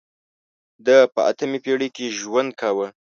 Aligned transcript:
ده 0.85 0.97
په 1.13 1.21
اتمې 1.29 1.59
پېړۍ 1.63 1.89
کې 1.95 2.15
ژوند 2.19 2.51
کاوه. 2.59 2.87